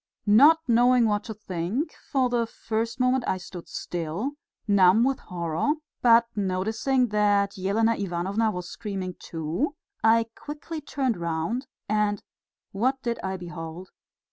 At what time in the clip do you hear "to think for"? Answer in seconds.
1.25-2.27